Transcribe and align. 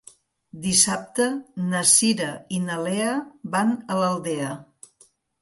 Dissabte 0.61 1.27
na 1.73 1.81
Cira 1.91 2.31
i 2.57 2.63
na 2.65 2.79
Lea 2.87 3.13
van 3.59 3.75
a 3.75 4.01
l'Aldea. 4.03 4.51